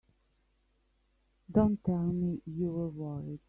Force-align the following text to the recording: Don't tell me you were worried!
Don't 1.51 1.83
tell 1.83 2.07
me 2.11 2.41
you 2.47 2.71
were 2.71 2.87
worried! 2.89 3.39